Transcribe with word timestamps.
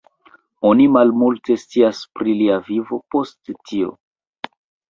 Oni 0.69 0.87
malmulte 0.93 1.57
scias 1.65 2.01
pri 2.21 2.35
lia 2.41 2.57
vivo 2.71 3.01
post 3.17 3.53
tio. 3.61 3.95